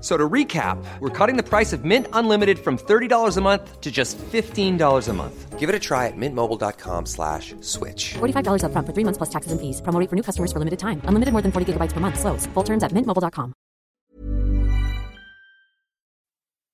[0.00, 3.80] F- So to recap, we're cutting the price of Mint Unlimited from $30 a month
[3.82, 5.58] to just $15 a month.
[5.58, 8.14] Give it a try at mintmobile.com slash switch.
[8.18, 9.82] $45 upfront for three months plus taxes and fees.
[9.82, 11.02] Promo rate for new customers for limited time.
[11.04, 12.18] Unlimited more than 40 gigabytes per month.
[12.18, 12.46] Slows.
[12.54, 13.52] Full terms at mintmobile.com.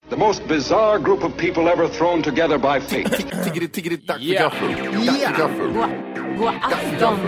[0.09, 3.11] The most bizarre group of people ever thrown together by fate.
[3.45, 4.43] Tiggeri, tiggeri, dack för Ja.
[4.43, 4.69] gaffel.
[5.07, 5.73] Dack för gaffel.
[6.39, 7.19] God afton!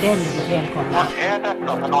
[0.00, 1.06] Väldigt välkomna.
[1.68, 2.00] Oh no,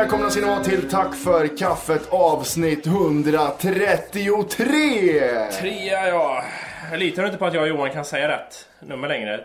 [0.00, 3.96] välkomna ska ni vara till Tack för kaffet avsnitt 133.
[5.60, 6.44] Trea, ja.
[6.90, 9.44] Jag litar inte på att jag och Johan kan säga rätt nummer längre.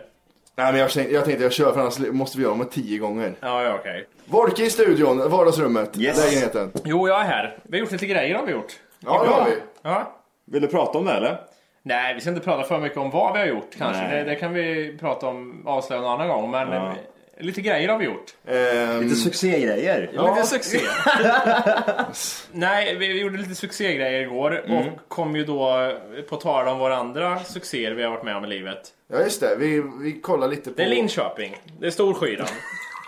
[0.56, 2.98] Nej men jag tänkte, jag tänkte jag kör för annars måste vi göra med tio
[2.98, 3.32] gånger.
[3.40, 4.06] Ja, ja, okej.
[4.24, 6.24] Volke i studion, vardagsrummet, Yes.
[6.24, 6.72] lägenheten.
[6.84, 7.58] Jo, jag är här.
[7.62, 8.72] Vi har gjort lite grejer har vi gjort.
[9.00, 9.56] Ja det har vi.
[9.82, 10.12] Ja.
[10.46, 11.40] Vill du prata om det eller?
[11.82, 14.02] Nej, vi ska inte prata för mycket om vad vi har gjort kanske.
[14.08, 16.50] Det, det kan vi prata om, avslöja någon annan gång.
[16.50, 16.94] Men Ja.
[17.40, 18.34] Lite grejer har vi gjort.
[18.48, 20.00] Ehm, Lite succégrejer.
[20.12, 20.80] Lite succé.
[22.52, 24.76] Nej, vi, vi gjorde lite succégrejer igår Mm.
[24.78, 25.92] och kom ju då
[26.28, 28.78] på tal om våra andra succéer vi har varit med om i livet.
[29.12, 30.76] ja just det, vi, vi kollar lite på...
[30.76, 31.56] Det är Linköping.
[31.80, 32.46] Det är Storskyran.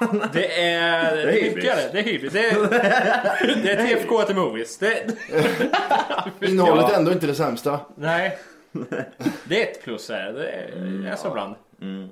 [0.32, 1.16] Det är...
[1.16, 1.98] Det är mycket det.
[1.98, 2.32] Är hybris.
[2.32, 2.54] Det är,
[3.62, 4.78] det är TFK till Movies.
[4.78, 5.06] Det,
[6.40, 7.80] Innehållet är ändå inte det sämsta.
[7.96, 8.38] nej.
[9.44, 10.32] Det är ett plus här.
[10.32, 10.70] Det är,
[11.04, 11.54] det är så ibland.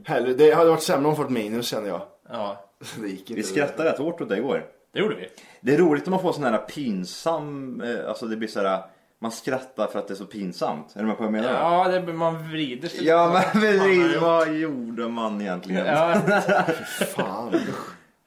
[0.04, 2.03] Heller, det hade varit sämre om fått minus känner jag.
[2.28, 2.65] Ja,
[3.00, 3.34] Det gick inte.
[3.34, 4.65] Vi skrattade rätt hårt åt det igår.
[4.93, 5.28] det gjorde vi.
[5.60, 8.82] Det är roligt om man får sån här pinsam, eh, alltså det blir så här,
[9.19, 10.97] man skrattar för att det är så pinsamt.
[10.97, 11.60] Är du med på vad jag menar?
[11.60, 13.06] Ja, det, man vrider sig.
[13.06, 14.21] Ja men ja.
[14.21, 15.87] vad gjorde man egentligen?
[15.87, 16.21] Ja,
[17.16, 17.60] Fan.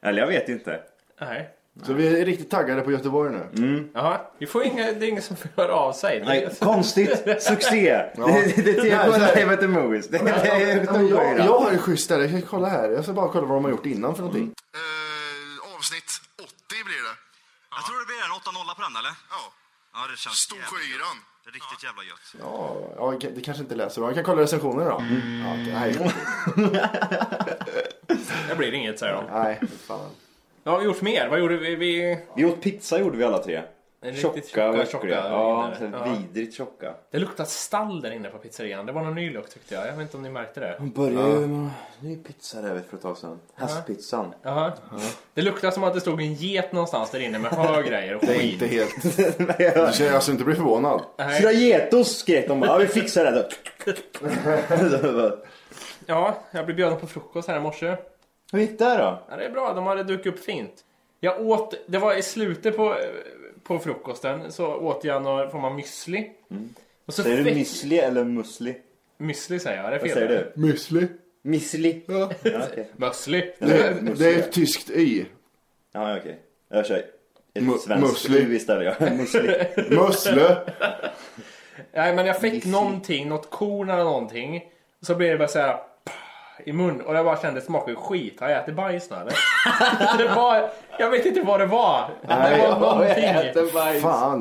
[0.02, 0.80] Eller jag vet inte.
[1.22, 1.50] nej.
[1.84, 3.90] Så vi är riktigt taggade på Göteborg nu.
[3.94, 6.24] Ja, vi får inga, det är ingen som hör av sig.
[6.26, 7.92] Nej, konstigt, succé!
[8.16, 10.08] Det, det, det, det Nej, så här- är TVT Movies.
[10.08, 12.90] Det, det är Ja, jag, jag har ju schysst ställe, jag kan kolla här.
[12.90, 14.54] Jag ska bara kolla vad de har gjort innan för någonting.
[14.76, 16.12] Eh, avsnitt
[16.44, 16.52] 80
[16.86, 17.16] blir det.
[17.76, 19.14] Jag tror det blir en 8-0 på den eller?
[19.30, 19.42] Ja.
[19.94, 20.70] Ja det känns gött.
[21.44, 22.28] Det är riktigt jävla gött.
[22.40, 22.78] Ja,
[23.22, 24.02] ja, det kanske inte läser.
[24.02, 24.92] Jag kan kolla recensioner då.
[24.92, 26.14] Ja, okej, nej,
[28.50, 29.26] Det blir inget säger de.
[29.32, 30.10] nej, fan.
[30.70, 31.28] Vad har vi gjort mer?
[31.28, 31.76] Vad gjorde vi?
[31.76, 32.20] vi...
[32.36, 33.62] Vi åt pizza gjorde vi alla tre.
[34.16, 36.06] Tjocka, tjocka, tjocka, Ja, Ja.
[36.34, 36.94] vidrigt tjocka.
[37.12, 38.86] Det luktar stall där inne på pizzerian.
[38.86, 39.88] Det var någon ny lukt tyckte jag.
[39.88, 40.76] Jag vet inte om ni märkte det.
[40.80, 41.70] Hon började ju med
[42.00, 43.40] ny pizza där för ett tag sedan.
[43.56, 44.34] Hästpizzan.
[44.42, 44.74] Jaha.
[45.34, 48.22] Det luktar som att det stod en get någonstans där inne med hö grejer och
[48.26, 48.54] Det är skit.
[48.54, 49.18] inte helt...
[49.88, 51.02] Du ska alltså inte bli förvånad.
[51.18, 51.42] Nej.
[51.42, 53.50] Fragetos skrek de bara, ja, vi fixar det.
[56.06, 57.96] Ja, jag blev bjuden på frukost här i morse.
[58.52, 59.24] Hur gick det då?
[59.30, 59.74] Ja, det är bra.
[59.74, 60.86] De hade dukat upp fint.
[61.20, 62.96] Jag åt, det var i slutet på,
[63.64, 66.30] på frukosten så åt jag några form av müsli.
[67.06, 68.76] Och så Säger du müsli eller musli?
[69.18, 70.14] Müsli säger jag, det är Vad fel.
[70.14, 70.62] säger du?
[70.62, 71.08] Müsli.
[71.44, 72.02] Müsli?
[72.08, 72.32] Ja.
[72.44, 72.62] Ja.
[72.98, 73.52] Müsli.
[73.60, 75.26] Det, det är ett tyskt y.
[75.92, 76.40] Ja, okej.
[76.70, 77.88] Jag kör ett svenskt
[78.30, 78.40] musli.
[78.40, 78.96] U istället.
[79.00, 79.10] Ja.
[79.90, 80.56] Musslö.
[81.94, 84.72] Nej, men jag fick någonting, något korn eller någonting.
[85.02, 85.80] Så blev det bara så här
[86.66, 88.40] i mun och jag bara kände smakade skit.
[88.42, 89.34] Har jag ätit bajs nu eller?
[90.18, 90.70] det var,
[91.00, 92.10] jag vet inte vad det var.
[92.28, 93.54] det var någonting.
[94.02, 94.40] Fan.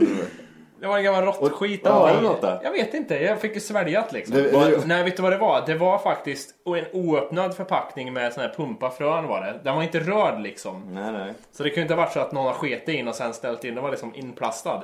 [0.80, 1.86] Det var en gammal råttskit.
[1.86, 2.60] Och- vad var det av- något då?
[2.62, 4.36] Jag vet inte, jag fick ju sväljat liksom.
[4.36, 5.62] Det- det- Nej, vet du vad det var?
[5.66, 9.54] Det var faktiskt en oöppnad förpackning med sån här pumpafrön var det.
[9.62, 10.82] Den var inte rörd liksom.
[10.94, 11.34] Nej, nej.
[11.52, 13.64] Så det kunde inte ha varit så att någon har skitit in och sen ställt
[13.64, 13.74] in.
[13.74, 14.82] Den var liksom inplastad.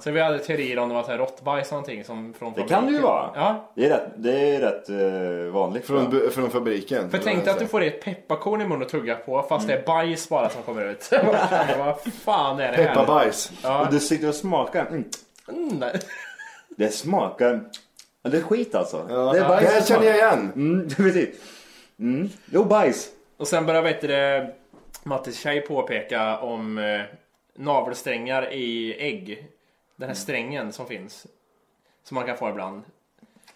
[0.00, 2.62] Så vi hade teorier om det var så här råttbajs eller någonting som från Det
[2.62, 3.30] kan det ju vara.
[3.34, 3.70] Ja.
[3.74, 5.86] Det är rätt, det är rätt eh, vanligt.
[5.86, 7.10] Från, bu- från fabriken.
[7.10, 9.74] För tänk dig att du får ett pepparkorn i munnen att tugga på fast det
[9.74, 11.10] är bajs bara som kommer ut.
[11.78, 12.86] Vad fan är det här?
[12.86, 13.52] Pepparbajs.
[13.86, 14.86] Och du sitter och smakar.
[14.86, 15.04] Mm.
[15.48, 16.00] Mm, nej.
[16.68, 17.60] Det smakar...
[18.22, 19.06] Ja, det är skit alltså.
[19.10, 20.52] Ja, det är bajs det här känner jag igen.
[20.56, 21.28] Mm, precis.
[21.98, 22.28] Mm.
[22.52, 23.10] Jo, bajs.
[23.36, 24.54] Och sen börjar vet du, det,
[25.02, 27.00] Mattis tjej påpeka om eh,
[27.56, 29.46] navelsträngar i ägg.
[29.96, 31.26] Den här strängen som finns.
[32.04, 32.82] Som man kan få ibland.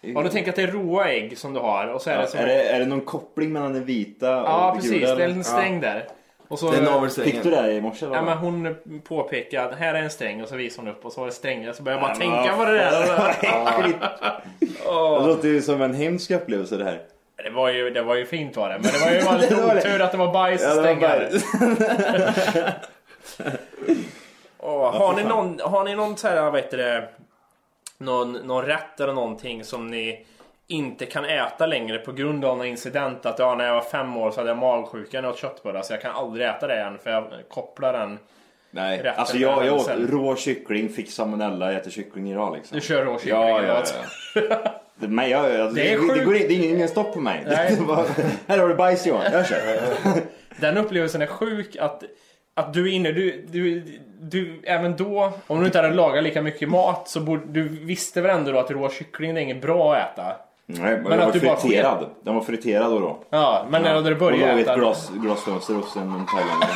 [0.01, 2.21] Ja, du tänker att det är råa ägg som du har och så är Ja,
[2.21, 2.39] det som...
[2.39, 4.91] är, det, är det någon koppling mellan det vita och ja, det precis.
[4.91, 5.15] gula?
[5.15, 5.35] Det är eller?
[5.35, 6.07] en sträng där.
[6.51, 7.31] Och så, Det är navelsträngen.
[7.31, 8.05] Fick du det här i morse?
[8.05, 11.13] Ja, men hon påpekade att här är en sträng och så visar hon upp och
[11.13, 11.73] så var det strängar.
[11.73, 12.91] Så började jag bara tänka på det där.
[15.19, 17.01] Det låter ju som en hemsk upplevelse det här.
[17.43, 18.79] Det var ju, det var ju fint var det.
[18.79, 21.29] Men det var ju bara lite otur att det var bajs var strängar.
[24.59, 27.09] Åh, har, ni någon, har ni någon så här, vad heter det,
[27.97, 30.25] någon, någon rätt eller någonting som ni
[30.71, 33.25] inte kan äta längre på grund av någon incident?
[33.25, 35.81] Att ja, när jag var fem år så hade jag magsjuka när jag åt köttbullar
[35.81, 38.19] så jag kan aldrig äta det igen för jag kopplar den.
[38.71, 42.75] Nej, alltså jag, jag åt rå kyckling, fick salmonella, äter kyckling idag liksom.
[42.75, 43.83] Du kör rå kyckling Ja, ja,
[44.49, 44.81] ja.
[45.07, 47.45] Men jag, jag, Det är det, det, går det är ingen, stopp på mig.
[47.79, 48.05] Var,
[48.47, 49.79] här har du bajs Johan, jag kör.
[50.59, 52.03] Den upplevelsen är sjuk att,
[52.53, 53.83] att du är inne, du, du,
[54.19, 58.21] du, även då, om du inte hade lagat lika mycket mat så borde, du visste
[58.21, 60.35] väl ändå då att rå kyckling är inget bra att äta?
[60.79, 62.05] Nej, men, Men den att var du bara friterad.
[62.23, 62.99] Den var friterad då.
[62.99, 63.19] då.
[63.29, 66.71] Ja, men när du Och då började ett äta glas, glasfönster hos en thailändare.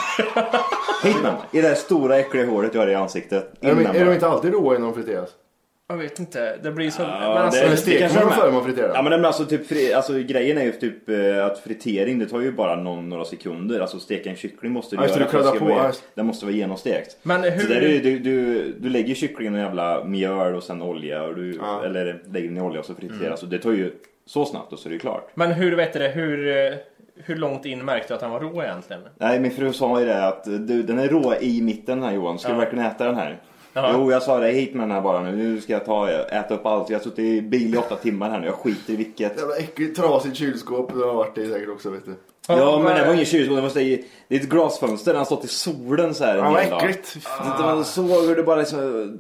[1.04, 3.54] Hitman, i det här stora äckliga håret du har i ansiktet.
[3.62, 5.30] Är de, är de inte alltid råa innan de friteras?
[5.88, 7.02] Jag vet inte, det blir så...
[7.02, 8.30] Ja, men alltså, det- det steker kanske är.
[8.30, 8.92] före man friterar?
[8.96, 12.26] Ja men men alltså, typ, fri, alltså grejen är ju typ eh, att fritering det
[12.26, 13.80] tar ju bara någon, några sekunder.
[13.80, 15.52] Alltså steka en kyckling måste du Ja, göra.
[15.54, 15.92] du på, vara- ja.
[16.16, 17.18] Den måste vara genomstekt.
[17.24, 20.82] Men hur- Så där är du, du, du lägger kycklingen i jävla mjöl och sen
[20.82, 21.24] olja.
[21.24, 21.86] Och du, Ja.
[21.86, 23.22] Eller lägger den i olja och så friteras.
[23.22, 23.38] Mm.
[23.38, 23.92] Så det tar ju
[24.26, 25.30] så snabbt och så är det ju klart.
[25.36, 26.74] men hur vet du det, hur, eh,
[27.24, 29.02] hur långt in märkte du att den var rå egentligen?
[29.18, 32.40] Nej min fru sa ju det att du, den är rå i mitten här Johan.
[32.40, 32.60] Ska du Ja.
[32.60, 33.38] verkligen äta den här?
[33.76, 33.92] Ja.
[33.94, 35.32] Jo jag sa det hit med den här bara nu.
[35.36, 36.90] Nu ska jag ta, äta upp allt.
[36.90, 38.46] Jag har suttit i bil i åtta timmar här nu.
[38.46, 39.38] Jag skiter i vilket.
[39.40, 42.16] Jävla äckligt trasigt kylskåp du har varit i säkert också vet du.
[42.48, 43.94] Ja, men det var ingen kylskåp, det var så- det
[44.36, 46.84] är ett glasfönster, den har stått i solen så här en Ja, vad hel dag.
[46.84, 47.14] äckligt.
[47.58, 49.18] Det Man såg hur det bara liksom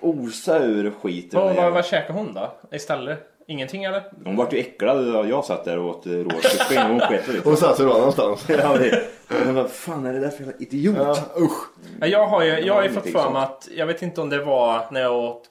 [0.00, 1.34] osa ur skit.
[1.34, 2.52] Vad, vad, vad käkade hon då?
[2.72, 3.18] Istället?
[3.46, 4.02] Ingenting eller?
[4.24, 7.28] Hon vart ju äcklad jag satt där och åt eh, rå kyckling och hon sket
[7.28, 8.44] väl Hon satt sig då någonstans.
[8.48, 9.02] Ja, det-
[9.44, 10.96] Men vad fan är det där för jävla idiot?
[10.98, 11.68] Ja, usch.
[12.00, 14.28] Ja, Jag har ju, jag har ju fått för mig att, jag vet inte om
[14.30, 15.42] det var när jag åt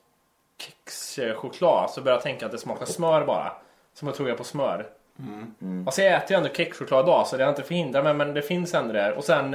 [1.15, 3.51] kexchoklad så började jag tänka att det smakar smör bara.
[3.93, 4.85] Som jag tog jag på smör.
[5.61, 5.83] Mm.
[5.87, 8.41] Alltså jag äter ju ändå kexchoklad idag så det har inte förhindrat mig men det
[8.41, 9.11] finns ändå där.
[9.13, 9.51] Och sen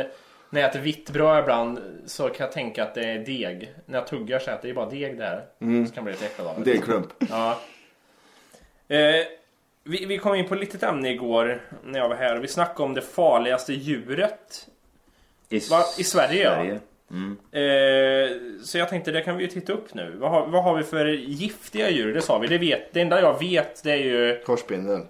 [0.51, 3.75] när jag äter vitt bröd ibland så kan jag tänka att det är deg.
[3.87, 5.45] När jag tuggar så äter jag bara deg där.
[5.61, 5.87] Mm.
[5.87, 6.73] Så kan jag bli lite äcklad av det.
[6.73, 7.07] Degklump.
[7.31, 7.57] Ja.
[8.89, 9.27] Eh,
[9.85, 12.37] vi, vi kom in på ett litet ämne igår när jag var här.
[12.37, 14.69] Vi snackade om det farligaste djuret
[15.49, 15.83] I, Va?
[15.99, 16.55] I Sverige, ja.
[16.55, 16.81] Sverige.
[17.53, 18.31] Eh,
[18.63, 20.17] så jag tänkte det kan vi ju titta upp nu.
[20.19, 22.15] Vad har, vad har vi för giftiga djur?
[22.15, 22.47] Det sa vi.
[22.49, 25.07] Det, vet, det enda jag vet det är ju Korsbindeln.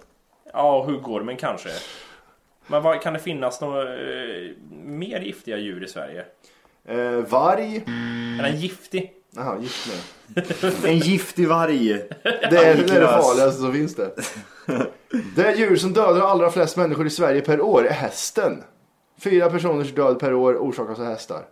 [0.53, 1.69] ja, huggormen kanske.
[2.67, 4.51] Men vad, kan det finnas några eh,
[4.83, 6.25] mer giftiga djur i Sverige?
[6.85, 7.75] Eh, varg.
[8.39, 9.13] Är den giftig?
[9.35, 10.45] Jaha, gift med.
[10.85, 11.87] En giftig varg.
[12.23, 14.11] Det är, det är det farligaste som finns det.
[15.35, 18.63] Det djur som dödar allra flest människor i Sverige per år är hästen.
[19.19, 21.45] Fyra personers död per år orsakas av hästar.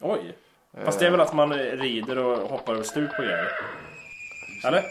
[0.00, 0.36] Oj.
[0.84, 3.48] Fast det är väl att man rider och hoppar över stup och grejer?
[4.66, 4.84] Eller?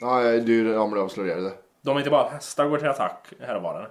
[0.00, 1.52] Ja, du ramlade av och slår ihjäl det.
[1.82, 3.90] De är inte bara hästar går till attack här och var.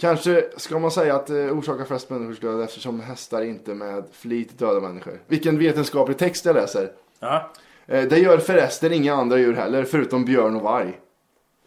[0.00, 4.58] Kanske ska man säga att det orsakar flest människors död eftersom hästar inte med flit
[4.58, 5.20] dödar människor.
[5.26, 6.90] Vilken vetenskaplig text jag läser.
[7.20, 7.50] Ja,
[7.86, 10.98] Eh, Det gör förresten inga andra djur heller, förutom björn och varg.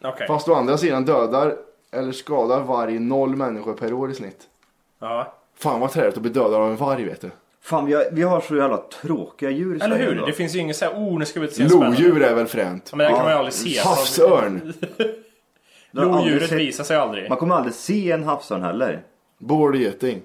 [0.04, 0.28] okej.
[0.28, 1.56] Fast å andra sidan dödar
[1.92, 4.40] eller skadar varg noll människor per år i snitt.
[5.00, 5.34] Ja.
[5.58, 7.30] Fan vad träligt att bli dödad av en varg vet du.
[7.62, 10.12] Fan vi har, vi har så jävla tråkiga djur i Eller Sverige hur?
[10.12, 10.26] ändå.
[10.26, 11.68] Det finns ju inget såhär, oh nu ska vi se.
[11.68, 12.88] Lodjur är väl fränt.
[12.92, 13.80] Ja, Men det kan man ju aldrig se.
[13.80, 14.74] Havsörn.
[16.02, 17.30] Lodjuret sett- visar sig aldrig.
[17.30, 19.04] Man kommer aldrig se en havsörn heller.
[19.40, 20.22] Bålgeting.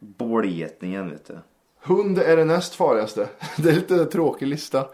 [0.00, 1.38] Bålgetningen vet du.
[1.82, 3.28] Hund är det näst farligaste.
[3.56, 4.84] Det är lite tråkig lista.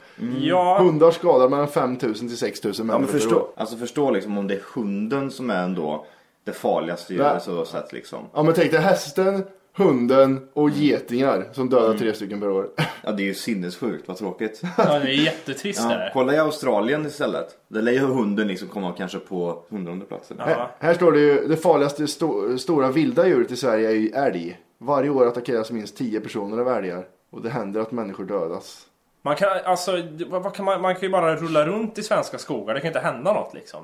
[0.40, 4.38] Ja, Hundar skadar mellan 5000 till 6000 Ja men människor per förstå, alltså förstå liksom
[4.38, 6.06] om det är hunden som är ändå
[6.44, 8.18] det farligaste djuret så sett liksom.
[8.34, 9.44] Ja men tänk dig hästen,
[9.76, 12.68] hunden och getingar som dödar tre stycken per år.
[13.04, 14.62] Ja, det är ju sinnessjukt, vad tråkigt.
[14.78, 16.10] Ja, det är jättetrist Ja, det.
[16.12, 17.46] kolla i Australien istället.
[17.68, 20.36] Där lär ju hunden liksom komma kanske på hundrade platsen.
[20.40, 24.08] Här, här står det ju, det farligaste sto, stora vilda djuret i Sverige är ju
[24.08, 24.58] älg.
[24.78, 27.04] Varje år attackeras minst 10 personer av älgar.
[27.30, 28.86] Och det händer att människor dödas.
[29.22, 29.92] Man kan, alltså,
[30.26, 32.74] vad vad kan man, man kan ju bara rulla runt i svenska skogar.
[32.74, 33.80] Det kan inte hända något liksom.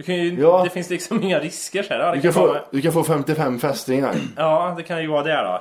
[0.00, 0.64] Du kan ju, Ja.
[0.64, 2.00] Det finns liksom inga risker så här.
[2.00, 4.14] Ja, Du kan, kan få, du kan få 55 fästingar.
[4.36, 5.60] Ja, det kan ju vara det då.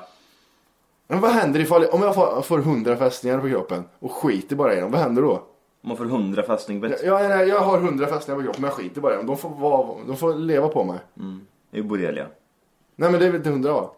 [1.08, 4.74] Men vad händer ifall, om jag får, får 100 fästingar på kroppen och skiter bara
[4.75, 5.41] i dem, vad händer då?
[5.81, 7.01] Man får hundra fästingbett.
[7.03, 9.25] Jag, jag, jag har 100 fästingar på kroppen men jag skiter bara i dem.
[9.27, 10.98] De får, vara, de får leva på mig.
[11.72, 12.25] Det är ju borrelia.
[12.96, 13.89] Nej men det är väl inte 100 va?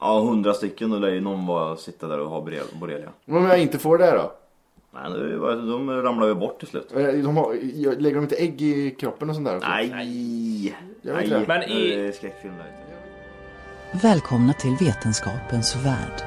[0.00, 3.08] Ja, hundra stycken och lär ju någon vara sitta där och ha borre- borrelia.
[3.24, 4.32] Men om jag inte får det då?
[5.02, 5.36] Nej, det
[5.70, 6.92] de ramlar ju bort till slut.
[6.96, 9.56] Eh, De har, jag- lägger de inte ägg i kroppen och sånt där?
[9.56, 9.68] också?
[9.68, 10.74] Nej!
[11.02, 11.48] Jag vet Nej, inte.
[11.48, 12.12] Men i-.
[14.02, 16.22] Välkomna till Vetenskapens värld.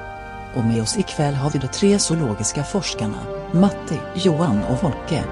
[0.55, 3.17] Och med oss ikväll har vi de tre zoologiska forskarna
[3.53, 5.23] Matti, Johan och Volke.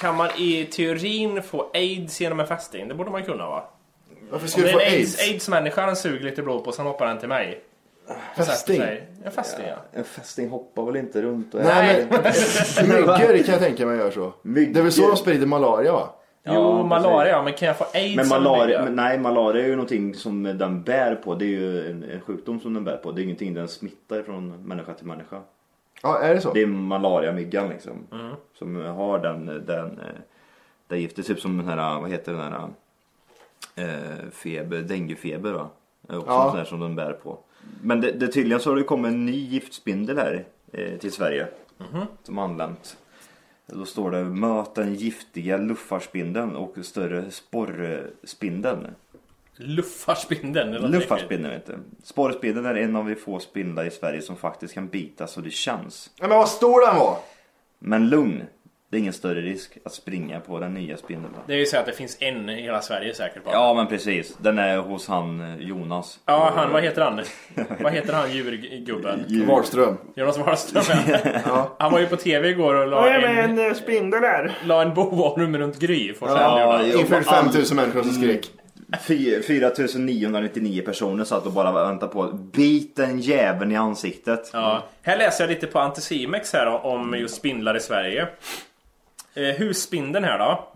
[0.00, 2.88] Kan man i teorin få aids genom en fästing?
[2.88, 3.64] Det borde man kunna va?
[4.30, 4.92] Varför Om ska du få aids?
[4.92, 7.60] aids, aids-människa suger lite blod på, sen hoppar den till mig.
[8.36, 8.82] Fästing?
[9.24, 9.76] En fästing ja.
[9.92, 12.22] En fästing hoppar väl inte runt och Nej men
[12.88, 14.32] myggor kan jag tänka mig gör så.
[14.42, 14.74] Myggor.
[14.74, 16.08] Det är väl så de sprider malaria va?
[16.44, 19.76] Jo, Ja, malaria, men kan jag få aids Men malaria, men nej, malaria är ju
[19.76, 21.34] någonting som den bär på.
[21.34, 23.12] Det är ju en, en sjukdom som den bär på.
[23.12, 25.40] Det är ingenting den smittar från människa till människa.
[26.02, 26.52] Ja, är det så?
[26.52, 28.06] Det är malariamyggan liksom.
[28.12, 28.34] Mm.
[28.58, 30.00] som har den, den,
[30.86, 31.26] det giftet.
[31.26, 32.68] Typ som den här, vad heter den här
[33.76, 35.68] eh, feber, denguefeber va?
[36.00, 36.44] Det är också Ja.
[36.44, 36.50] ja.
[36.50, 37.38] sån där som den bär på.
[37.82, 41.46] Men det, det tydligen så har det kommit en ny giftspindel här eh, till Sverige.
[41.78, 42.06] Mhm.
[42.22, 42.96] Som anlänt.
[43.66, 48.86] Då står det möt den giftiga luffarspindeln och större sporrspindeln.
[49.56, 50.88] Luffarspindeln eller.
[50.88, 51.78] Luffarspindeln vet du.
[52.02, 55.50] Sporrspindeln är en av de få spindlar i Sverige som faktiskt kan bita så det
[55.50, 56.10] känns.
[56.20, 57.18] Nej, men vad stor den var!
[57.78, 58.42] Men lugn.
[58.90, 61.34] Det är ingen större risk att springa på den nya spindeln.
[61.46, 63.54] Det är ju så att det finns en i hela Sverige säkert bara.
[63.54, 64.36] Ja men precis.
[64.40, 66.18] Den är hos han eh, Jonas.
[66.26, 67.20] Ja, han, vad heter han?
[67.80, 69.46] vad heter han djurgubben?
[69.48, 69.96] Wahlström.
[70.14, 70.84] Jonas Wahlström
[71.46, 71.76] ja.
[71.78, 74.58] Han var ju på TV igår och la en, eh, spindel där.
[74.64, 76.14] la en boarm runt Gry.
[76.20, 78.46] Ja, Inför all- 5000 människor som skrek.
[79.00, 84.50] Fy- 4999 personer satt och bara väntade på bit den jäveln i ansiktet.
[84.52, 84.82] Ja.
[85.02, 88.28] Här läser jag lite på Anticimex här om just spindlar i Sverige.
[89.38, 90.68] Eh, husspindeln här då.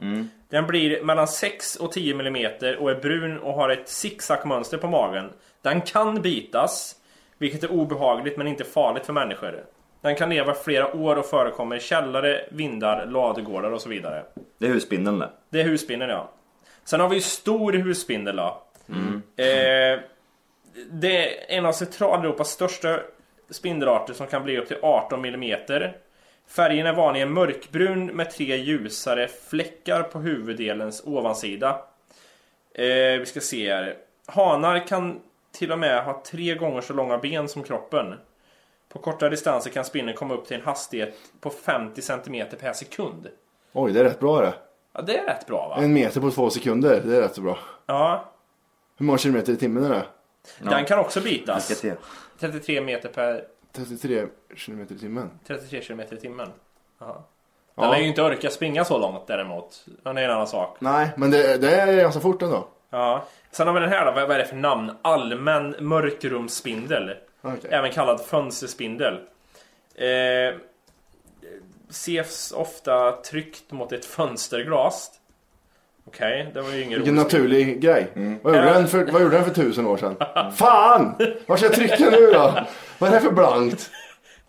[0.48, 4.88] Den blir mellan 6 och 10 mm och är brun och har ett zigzagmönster på
[4.88, 5.30] magen.
[5.62, 6.96] Den kan bitas,
[7.38, 9.64] vilket är obehagligt men inte farligt för människor.
[10.00, 14.24] Den kan leva flera år och förekommer i källare, vindar, ladugårdar och så vidare.
[14.58, 15.30] Det är husspindeln det.
[15.50, 16.30] Det är husspindeln ja.
[16.84, 18.62] Sen har vi ju stor husspindel då.
[19.36, 20.00] Eh,
[20.90, 23.00] det är en av Centraleuropas största
[23.50, 25.58] spindelarter som kan bli upp till 18 mm.
[26.48, 31.80] Färgen är vanligen mörkbrun med tre ljusare fläckar på huvuddelens ovansida.
[32.74, 33.96] Eh, vi ska se här.
[34.26, 35.20] Hanar kan
[35.52, 38.14] till och med ha tre gånger så långa ben som kroppen.
[38.88, 43.28] På korta distanser kan spindeln komma upp till en hastighet på 50 cm per sekund.
[43.72, 44.54] Oj, det är rätt bra det.
[44.92, 45.82] Ja, det är rätt bra va?
[45.82, 47.58] En meter på två sekunder, det är rätt så bra.
[47.86, 48.32] Ja,
[48.96, 50.04] Hur många kilometer i timmen är det?
[50.58, 51.70] Den kan också bitas.
[51.70, 51.94] Lycka till.
[52.38, 54.26] 33 meter per 33
[54.56, 55.30] kilometer i timmen.
[55.46, 56.48] 33 km i timmen.
[57.00, 57.12] Jaha.
[57.74, 57.90] Den Ja.
[57.90, 59.86] lär ju inte orka springa så långt däremot.
[60.02, 60.76] Det är en annan sak.
[60.80, 62.68] Nej, men det, det är ganska fort ändå.
[62.90, 63.24] Ja.
[63.50, 64.12] Sen har vi den här då.
[64.12, 64.92] Vad är det för namn?
[65.02, 67.14] Allmän mörkrumsspindel.
[67.40, 67.70] Okej.
[67.70, 69.14] Även kallad fönsterspindel.
[69.94, 70.54] Eh,
[71.90, 75.10] ses ofta tryckt mot ett fönsterglas.
[76.04, 78.06] Okej, det var ju ingen Vilken naturlig grej.
[78.16, 78.38] Mm.
[78.42, 80.16] Vad, gjorde den för, vad gjorde den för tusen år sedan?
[80.56, 81.14] Fan!
[81.46, 82.54] Var ska jag trycka nu då?
[82.98, 83.90] Vad är det för blankt?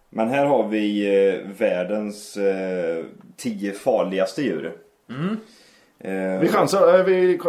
[0.10, 3.05] Men här har vi eh, världens eh,
[3.38, 4.74] tio farligaste djur.
[5.10, 5.38] Mm.
[6.00, 7.00] Eh, Vi chansar.
[7.00, 7.39] eh, Vi,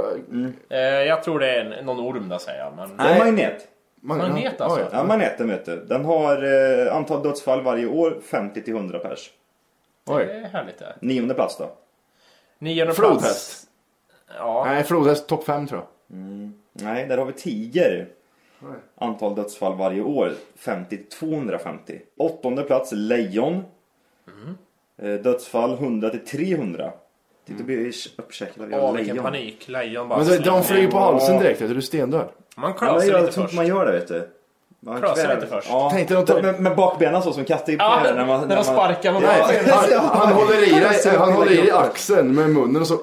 [0.71, 2.73] Eh, jag tror det är en, någon orm där säger jag.
[2.77, 2.97] Men...
[2.97, 3.69] Det är magnet.
[4.03, 4.81] man, Magnet alltså?
[4.81, 4.87] oj.
[4.93, 5.77] Ja, magneten vet du.
[5.85, 6.43] Den har
[6.87, 9.31] eh, antal dödsfall varje år 50 till 100 pers.
[10.07, 10.23] Det Oj.
[10.23, 10.95] är härligt det.
[11.01, 11.71] Nionde plats då?
[12.59, 13.23] Nionde Flodhäst.
[13.23, 13.67] plats.
[14.39, 14.65] Ja.
[14.67, 15.89] Nej, flodhäst topp fem tror jag.
[16.73, 18.09] Nej, där har vi tiger.
[18.63, 18.69] Oj.
[18.99, 22.01] Antal dödsfall varje år 50 till 250.
[22.19, 23.65] Åttonde plats lejon.
[25.03, 26.91] Eh, dödsfall 100 till 300.
[27.47, 29.25] Titta, du blir uppkäkad av Åh, vilken lejon.
[29.25, 29.69] panik.
[29.69, 31.77] Lejon bara Men de, de flyger på halsen direkt, du.
[31.77, 32.29] Är stendöd.
[32.57, 33.55] Man Ja, jag lite först.
[33.55, 34.29] man gör det vet du.
[34.81, 35.69] Man Klöser lite först.
[35.71, 35.91] Ja.
[35.91, 39.23] Tänkte de med, med bakbenen så som katter Ja, när man, när de sparkar Nej,
[39.41, 39.99] basen.
[40.01, 42.99] han, han håller i dig, han håller i axeln med munnen och så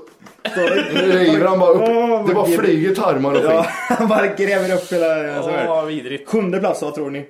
[0.93, 1.81] Nu river han bara upp.
[1.81, 3.71] Åh, Det bara flyger tarmar och Ja, skit.
[3.97, 5.41] han bara gräver upp hela...
[5.69, 6.29] Åh, vidrigt.
[6.29, 7.25] Sjunde plats, vad tror ni?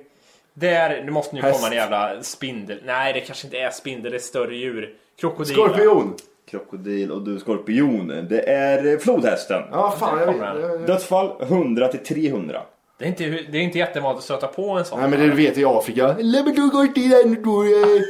[0.54, 1.60] Där, det måste nu Häst.
[1.60, 2.78] komma en jävla spindel.
[2.84, 4.90] Nej, det kanske inte är spindel, det är större djur.
[5.20, 5.54] Krokodil.
[5.54, 6.14] Skorpion.
[6.50, 8.26] Krokodil och du skorpion.
[8.30, 9.62] Det är eh, flodhästen.
[9.70, 10.18] Ja, fan.
[10.18, 12.62] Jag, kommer jag, jag, Dödsfall 100 till 300.
[12.98, 15.00] Det är inte, det är inte jättevanligt att stöta på en sån.
[15.00, 16.14] Nej men det vet vi i Afrika.
[16.14, 16.48] Till den då.
[16.52, 18.04] Hade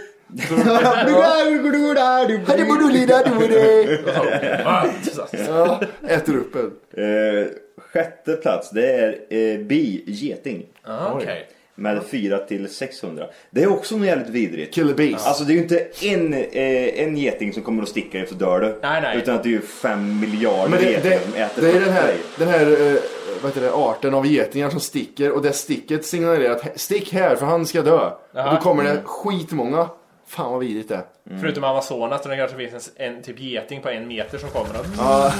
[5.48, 6.72] Ja, äter upp en.
[7.04, 7.46] Eh,
[7.92, 10.66] sjätte plats, det är eh, bi, geting.
[10.82, 11.48] Ah, Okej.
[11.74, 13.26] Med 4 till 600.
[13.50, 14.74] Det är också något jävligt vidrigt.
[14.74, 15.26] Killer bees.
[15.26, 18.34] Alltså det är ju inte en, eh, en geting som kommer att sticka dig så
[18.34, 18.78] dör du.
[18.82, 19.18] Nej, nej.
[19.18, 21.80] Utan att det är ju fem miljarder Men det, getingar det, som äter det är
[21.80, 22.96] den här, den här eh,
[23.42, 27.36] vad heter det, arten av getingar som sticker och det sticket signalerar att stick här
[27.36, 28.10] för han ska dö.
[28.32, 29.88] Och då kommer det skitmånga.
[30.36, 31.04] Fan vad vidrigt det är.
[31.40, 34.80] Förutom Amazonas där det kanske finns en, en typ geting på en meter som kommer
[34.80, 34.86] och...
[34.98, 35.32] Ja,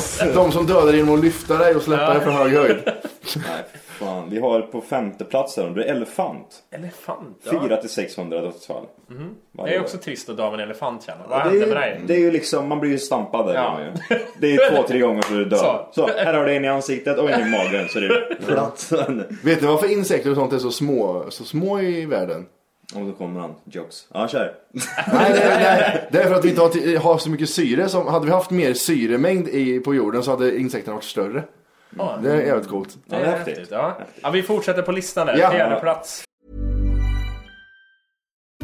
[0.00, 2.12] som, de som dödar genom att lyfta dig och släppa Ja.
[2.14, 2.76] dig från hög höjd.
[3.36, 3.64] Nej,
[3.98, 4.30] fan.
[4.30, 6.46] Vi har på femte plats här, det är elefant.
[6.70, 7.38] Elefant?
[7.44, 7.62] Ja.
[7.68, 8.84] 4 till 600 dödsfall.
[9.52, 11.76] Det är också trist att dö av en elefant känner Vad Ja, hände det, med
[11.76, 11.98] är, dig?
[12.00, 13.54] ju- det är ju liksom, man blir ju stampad där.
[13.54, 13.78] Ja.
[14.10, 14.18] ju.
[14.40, 15.58] Det är två, tre gånger så är du död.
[15.58, 15.88] Så.
[15.92, 16.06] Så.
[16.16, 18.92] här har du en i ansiktet och en i magen så är det platt.
[19.44, 22.46] Vet ni varför insekter och sånt är så små, så små i världen?
[22.94, 23.54] Och då kommer han.
[23.64, 24.06] Jokes.
[24.14, 24.54] Ja, kör.
[25.12, 27.88] Nej, det, det, det är för att vi inte har, har så mycket syre.
[27.88, 31.44] Som, hade vi haft mer syremängd i, på jorden så hade insekterna varit större.
[31.98, 32.88] Ja, Det är jävligt coolt.
[33.04, 33.68] det Ja, det är häftigt.
[33.70, 33.98] Ja.
[34.22, 35.36] ja, vi fortsätter på listan där.
[35.38, 35.50] Ja.
[35.50, 36.24] Fjärde plats.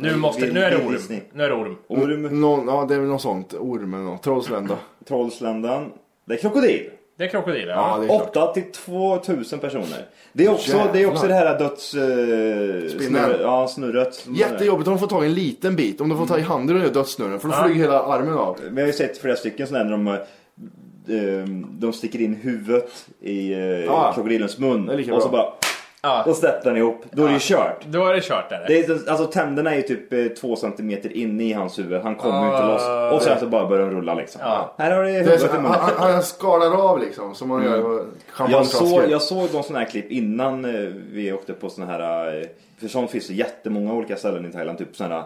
[0.00, 1.20] Nu, måste, nu är det orm.
[1.32, 1.76] Nu är det orm.
[1.88, 3.54] Orm, Någon, ja, det är väl något sånt.
[3.54, 4.22] Orm eller något.
[4.22, 4.76] Trollslända.
[5.08, 5.92] Trollsländan.
[6.24, 6.90] Det är krokodil.
[7.18, 7.98] Det är krokodil, Ja, ja.
[7.98, 8.36] det är klart.
[8.36, 10.06] 8 till 2000 personer.
[10.32, 10.92] Det är också, Jävlar.
[10.92, 11.94] det, är också det här döds...
[11.94, 13.30] Uh, Spinnen.
[13.40, 14.26] ja, snurret.
[14.28, 16.00] Jättejobbigt om de får tag i en liten bit.
[16.00, 17.40] Om de får ta i handen och gör dödssnurren.
[17.40, 18.58] För då flyger hela armen av.
[18.70, 21.44] Vi har ju sett flera stycken sådana när de, eh,
[21.78, 24.12] de sticker in huvudet i eh, Ja.
[24.14, 24.88] krokodilens mun.
[25.12, 25.30] Och så bra.
[25.30, 25.52] bara...
[26.08, 26.22] Ja.
[26.26, 27.04] Då släpper den ihop.
[27.10, 27.84] Då är det ju kört.
[27.86, 28.64] Då är det kört där.
[28.68, 32.02] Det är, alltså tänderna är ju typ eh, två centimeter inne i hans huvud.
[32.02, 33.10] Han kommer ju inte Ah.
[33.10, 33.14] loss.
[33.14, 34.40] Och sen så bara börjar de rulla liksom.
[34.44, 34.74] Ja.
[34.78, 35.78] Här har du Det är huvudet så, i han, munnen.
[35.80, 37.34] han, han skalar av liksom.
[37.34, 38.86] Som man gör på Jag champagneflaskor.
[38.86, 40.80] såg, jag såg någon sån här klipp innan eh,
[41.12, 42.42] vi åkte på såna här, eh,
[42.80, 45.24] för sånt finns det jättemånga olika ställen i Thailand, typ såna här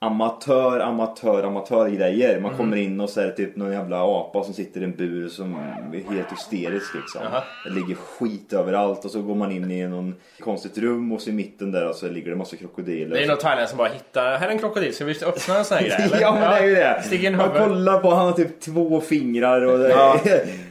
[0.00, 2.40] amatör, amatör, amatör grejer.
[2.40, 5.28] Man kommer in och är det typ någon jävla apa som sitter i en bur
[5.28, 7.20] som är helt hysterisk liksom.
[7.24, 7.42] Jaha.
[7.64, 11.30] Det ligger skit överallt och så går man in i någon konstigt rum och så
[11.30, 13.16] i mitten där så ligger det massa krokodiler.
[13.16, 15.64] Det är någon thailändsk som bara hittar, här är en krokodil, ska vi öppna en
[15.64, 16.20] sån här grej eller?
[16.20, 17.30] Ja men det är ju det.
[17.36, 20.20] Man kollar på han har typ två fingrar och det, Ja.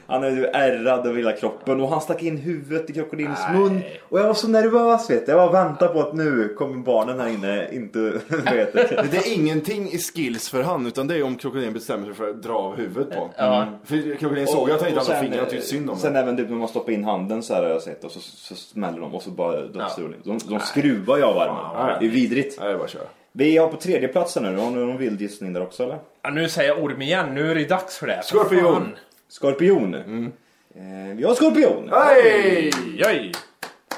[0.07, 3.81] Han är ju ärrad över hela kroppen och han stack in huvudet i krokodilens mun.
[4.09, 5.31] Och jag var så nervös vet du.
[5.31, 9.05] Jag var väntar på att nu kommer barnen här inne inte vet det.
[9.11, 12.29] Det är ingenting i skills för han utan det är om krokodilen bestämmer sig för
[12.29, 13.29] att dra av huvudet på.
[13.37, 13.65] Ja.
[13.85, 15.97] För krokodilen såg ju att han inte Och hade sen, fingrar och tyckte synd om
[15.97, 16.19] Sen det.
[16.19, 18.55] även typ när man stoppar in handen så här har jag sett och så, så
[18.55, 20.19] smäller de och så bara dödsrulling.
[20.23, 20.37] Ja.
[20.45, 21.97] De, de skruvar ju av armen.
[21.99, 22.59] Det är vidrigt.
[22.59, 23.03] Nej, det är bara att köra.
[23.31, 24.57] Vi har på tredje platsen nu.
[24.57, 25.97] Har ni någon vild gissning där också eller?
[26.23, 28.21] Ja, nu säger jag orm igen, nu är det dags för det.
[28.23, 28.73] Skorpion.
[28.73, 28.95] Fan.
[29.35, 29.93] Skorpion.
[29.93, 31.89] Eh, vi har skorpion.
[31.91, 33.31] Hej!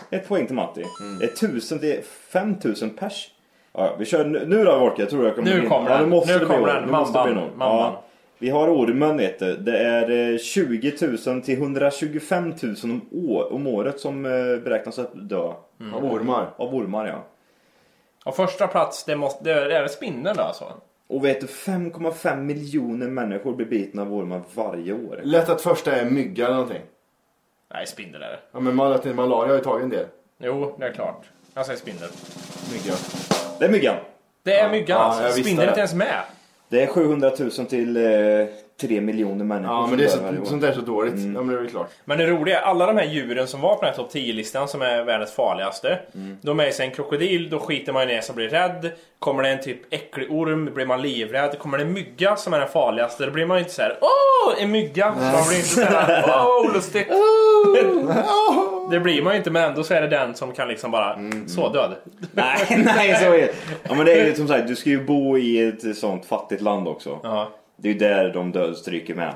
[0.09, 0.83] Ett poäng till Matti.
[1.01, 1.21] Mm.
[1.21, 3.29] Ett tusen till 5000 pers.
[3.73, 5.69] Ja, vi kör nu, nu då Wolke, jag tror jag kommer Nu in.
[5.69, 6.03] kommer ja, den.
[6.03, 6.91] Nu måste Nu kommer den.
[6.91, 7.57] Mamman.
[7.59, 8.03] Ja.
[8.37, 9.57] Vi har ormen vet du.
[9.57, 10.93] Det är eh, 20
[11.27, 14.31] 000 till 125 000 om, år, om året som eh,
[14.63, 15.51] beräknas att dö.
[15.79, 15.93] Mm.
[15.93, 16.49] Av ormar.
[16.57, 17.23] Av ormar ja.
[18.25, 20.65] Och första plats, det, måste, det är spindeln då alltså?
[21.07, 25.19] Och vet du 5,5 miljoner människor blir bitna av ormar varje år.
[25.23, 26.81] Lätt att första är mygga eller någonting.
[27.73, 28.39] Nej, spindel är det.
[28.51, 30.05] Ja men mal- malaria har ju tagit en del.
[30.39, 31.25] Jo, det är klart.
[31.53, 32.09] Jag säger spindel.
[32.73, 32.95] Mygga.
[33.59, 33.95] Det är myggan.
[34.43, 35.41] Det är myggan Ja, alltså.
[35.41, 35.67] Spinner det.
[35.67, 36.23] inte ens med.
[36.69, 38.03] Det är 700 000 till eh,
[38.81, 40.45] 3 miljoner människor Ja, men det är varje så, år.
[40.45, 41.13] sånt där är så dåligt.
[41.13, 41.35] Mm.
[41.35, 41.89] Ja, men det är väl klart.
[42.05, 44.67] Men det roliga är alla de här djuren som var på den här topp 10-listan
[44.67, 45.99] som är världens farligaste.
[46.15, 46.37] Mm.
[46.41, 48.91] De är så en krokodil, då skiter man ner sig och blir rädd.
[49.19, 51.59] Kommer det en typ äcklig orm blir man livrädd.
[51.59, 53.97] Kommer det en mygga som är den farligaste, då blir man ju inte så här:
[54.01, 55.05] Åh, en mygga!
[55.05, 57.07] Man blir inte såhär, åh, lustigt.
[58.91, 61.19] det blir man ju inte, men ändå så är det den som kan liksom bara,
[61.47, 61.95] så död.
[62.31, 63.53] Nej, nej så är det.
[63.89, 66.61] Ja men det är ju som sagt, du ska ju bo i ett sånt fattigt
[66.61, 67.19] land också.
[67.23, 67.51] Ja.
[67.77, 69.33] Det är ju där de dödstryker med.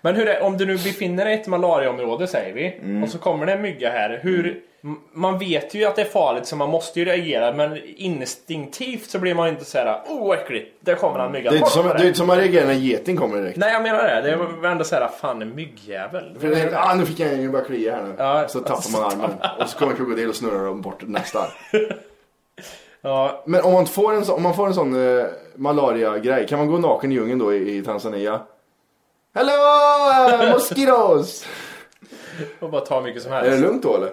[0.00, 3.02] Men hur är, om du nu befinner dig i ett malariaområde säger vi Mm.
[3.02, 4.20] och så kommer det en mygga här.
[4.22, 7.78] Hur, m- man vet ju att det är farligt så man måste ju reagera men
[7.96, 11.50] instinktivt så blir man ju inte såhär oh vad äckligt, där kommer en mygga.
[11.50, 13.56] Det är inte som, det är inte som man reagerar när en geting kommer direkt.
[13.56, 16.36] Nej jag menar det, det var ändå såhär fan en myggjävel.
[16.40, 18.14] För det är, ah, nu fick jag en börja klia här nu.
[18.18, 18.48] Ja.
[18.48, 19.30] Så tappar man armen.
[19.58, 21.38] Och så kommer en krokodil och snurrar dem bort nästa.
[23.02, 25.24] Ja, Men om man får en, så- om man får en sån eh,
[25.56, 28.40] malaria-grej, kan man gå naken i djungeln då i, i Tanzania?
[29.34, 30.52] Hello!
[30.52, 31.46] Mosquitoes!
[32.60, 33.64] och bara ta mycket som är det helst.
[33.64, 34.12] lugnt då eller?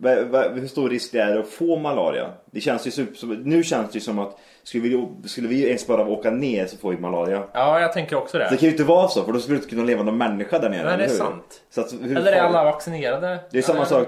[0.00, 2.30] Va- va- Hur stor risk det är att få malaria?
[2.50, 5.86] Det känns ju som- nu känns det ju som att skulle vi, skulle vi ens
[5.86, 7.42] bara åka ner så får vi malaria.
[7.52, 8.48] Ja jag tänker också Det det.
[8.56, 10.70] kan ju inte vara så för då skulle du inte kunna leva någon människa där
[10.70, 10.84] nere.
[10.88, 11.62] Nej det är sant.
[11.70, 13.38] Så att, hur Eller är alla vaccinerade?
[13.50, 14.06] Det är samma sak.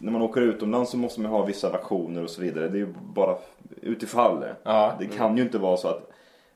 [0.00, 2.68] När, man åker utomlands så måste man ha vissa vaktioner och så vidare.
[2.68, 3.36] Det är ju bara
[3.82, 4.54] utifall det.
[4.62, 4.94] Ja.
[4.98, 6.10] Det kan ju inte vara så att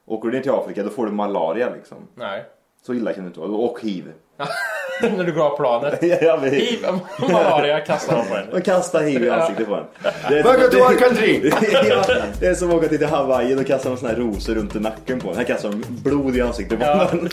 [0.06, 1.96] åker du ner till Afrika då får du malaria liksom.
[2.14, 2.44] Nej.
[2.86, 3.50] Så illa kan det inte vara.
[3.50, 4.12] Och hiv.
[5.02, 5.98] När du går av planet.
[6.22, 6.86] Ja, men- Hiv,
[7.32, 8.44] malaria kastar de på en.
[8.52, 9.84] Man kastar hiv i ansiktet på en.
[10.28, 11.40] Det är- Welcome to our country!
[11.88, 12.04] ja,
[12.40, 14.80] det är som att åka till Hawaii och kastar de såna här rosor runt i
[14.80, 15.36] nacken på en.
[15.36, 17.28] Här kastar de blod i ansiktet på en.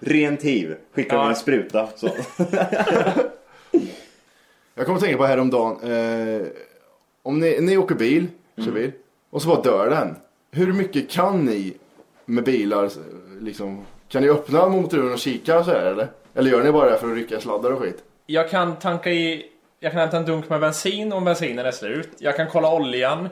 [0.00, 0.74] Rent hiv.
[0.94, 1.28] Skickar de Ja.
[1.30, 1.88] en spruta.
[1.96, 2.08] Så.
[4.74, 5.76] Jag kommer att tänka på häromdagen.
[5.82, 6.46] Eh,
[7.22, 8.74] om ni, ni åker bil, kör Mm.
[8.74, 8.92] bil,
[9.30, 10.16] och så bara dör den.
[10.50, 11.74] Hur mycket kan ni
[12.24, 12.90] med bilar,
[13.40, 16.08] liksom, kan ni öppna motorn och kika så här eller?
[16.34, 18.04] Eller gör ni bara det för att rycka sladdar och skit?
[18.26, 19.46] Jag kan tanka i...
[19.80, 22.08] Jag kan hämta en dunk med bensin om bensinen är slut.
[22.18, 23.28] Jag kan kolla oljan.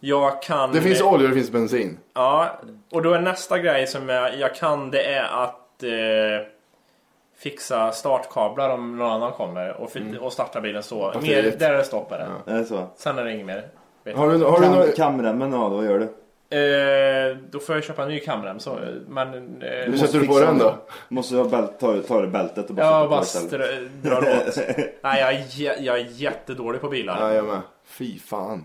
[0.00, 0.60] Jag kan...
[0.64, 0.76] Mm.
[0.76, 1.98] Det finns olja och det finns bensin.
[2.14, 6.46] Ja, och då är nästa grej som jag, jag kan det är att eh,
[7.42, 11.12] fixa startkablar om någon annan kommer och, fi- och starta bilen så.
[11.22, 12.64] Mer, där är det stopp är det.
[12.64, 12.86] Så?
[12.96, 13.68] Sen är det inget mer.
[14.16, 14.92] Har du, har du Kam, några...
[14.92, 16.04] kamremmen, ja vad gör du?
[16.56, 18.78] Eh, då får jag köpa en ny kamrem så,
[19.08, 19.28] men...
[19.62, 20.74] Eh, Hur sätter du på den då?
[21.08, 23.22] Måste bält, ta, ta det bältet och bara på bara
[24.02, 24.56] drar åt.
[25.02, 27.16] Nej, jag är, jä- jag är jättedålig på bilar.
[27.20, 27.60] Ja, jag med.
[27.84, 28.64] Fy fan.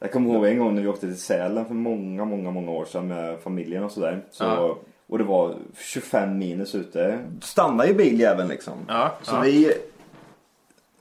[0.00, 2.84] Jag kommer ihåg en gång när vi åkte till Sälen för många, många, många år
[2.84, 4.20] sedan med familjen och sådär.
[4.30, 4.76] Så, Ja.
[5.06, 7.18] Och det var 25 minus ute.
[7.40, 8.78] Stanna i biljäveln liksom.
[8.88, 9.40] Ja, Så ja.
[9.40, 9.72] vi,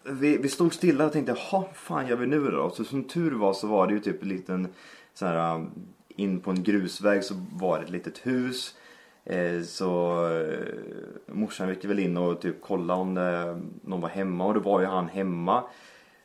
[0.04, 2.70] vi, vi stod stilla och tänkte, jaha, vad fan gör vi nu då?
[2.70, 4.68] Så som tur var så var det ju typ en liten
[5.14, 5.72] så här, um,
[6.16, 8.76] in på en grusväg så var det ett litet hus.
[9.26, 14.46] Eh, så eh, morsan gick väl in och typ kollade om det, någon var hemma
[14.46, 15.64] och då var ju han hemma.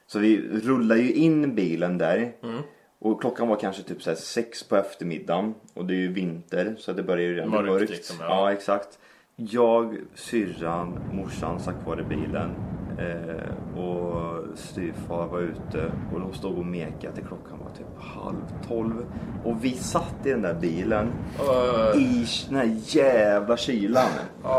[0.07, 2.33] Så vi rullade ju in bilen där.
[2.43, 2.63] Mm.
[3.01, 5.55] Och klockan var kanske typ så sex på eftermiddagen.
[5.75, 8.27] Och det är ju vinter så det börjar ju redan bli Mörkt, liksom, ja.
[8.27, 8.53] ja.
[8.53, 8.99] exakt.
[9.37, 12.51] Jag, syrran, morsan satt kvar i bilen.
[12.99, 18.69] Eh, och styvfar var ute och de stod och mekade till klockan var typ halv
[18.69, 19.07] tolv.
[19.45, 24.09] Och vi satt i den där bilen Uh, i den här jävla kylan.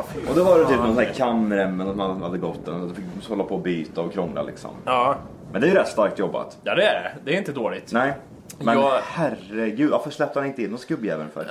[0.08, 2.82] fy Och då var det typ någon sån här kamrem eller man hade gått den
[2.82, 4.72] och då fick hålla på och byta och krångla liksom.
[4.86, 5.16] Ja,
[5.52, 6.58] Men det är ju rätt starkt jobbat.
[6.64, 7.12] ja, det är det.
[7.26, 7.94] Det är inte dåligt.
[7.94, 8.14] Nej.
[8.62, 11.46] Men Jag- herregud, varför släppte han inte in någon skubbjäveln för?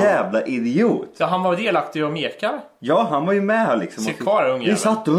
[0.00, 1.08] Jävla idiot!
[1.14, 2.60] Så han var delaktig och mekar?
[2.78, 4.04] Ja, han var ju med här liksom.
[4.04, 4.74] Sitt kvar, ungjävel.
[4.74, 5.14] Vi satt och...